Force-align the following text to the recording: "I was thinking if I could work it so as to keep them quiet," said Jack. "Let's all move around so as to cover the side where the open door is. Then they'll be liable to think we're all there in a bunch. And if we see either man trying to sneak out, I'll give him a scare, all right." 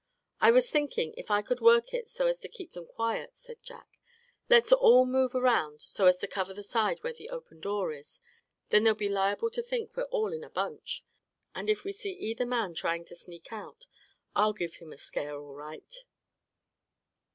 "I 0.39 0.49
was 0.49 0.67
thinking 0.67 1.13
if 1.15 1.29
I 1.29 1.43
could 1.43 1.61
work 1.61 1.93
it 1.93 2.09
so 2.09 2.25
as 2.25 2.39
to 2.39 2.49
keep 2.49 2.71
them 2.73 2.87
quiet," 2.87 3.37
said 3.37 3.61
Jack. 3.61 3.99
"Let's 4.49 4.71
all 4.71 5.05
move 5.05 5.35
around 5.35 5.79
so 5.81 6.07
as 6.07 6.17
to 6.17 6.27
cover 6.27 6.55
the 6.55 6.63
side 6.63 7.03
where 7.03 7.13
the 7.13 7.29
open 7.29 7.59
door 7.59 7.93
is. 7.93 8.19
Then 8.69 8.83
they'll 8.83 8.95
be 8.95 9.07
liable 9.09 9.51
to 9.51 9.61
think 9.61 9.95
we're 9.95 10.05
all 10.05 10.29
there 10.29 10.33
in 10.37 10.43
a 10.43 10.49
bunch. 10.49 11.05
And 11.53 11.69
if 11.69 11.83
we 11.83 11.91
see 11.93 12.13
either 12.13 12.47
man 12.47 12.73
trying 12.73 13.05
to 13.05 13.15
sneak 13.15 13.53
out, 13.53 13.85
I'll 14.35 14.53
give 14.53 14.77
him 14.77 14.91
a 14.91 14.97
scare, 14.97 15.37
all 15.39 15.53
right." 15.53 15.97